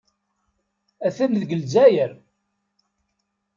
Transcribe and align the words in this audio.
Atan 1.07 1.31
deg 1.41 1.51
Lezzayer. 1.55 2.11